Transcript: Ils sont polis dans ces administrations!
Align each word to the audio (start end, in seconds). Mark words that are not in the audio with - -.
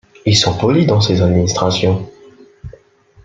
Ils 0.25 0.35
sont 0.35 0.57
polis 0.57 0.87
dans 0.87 0.99
ces 0.99 1.21
administrations! 1.21 2.09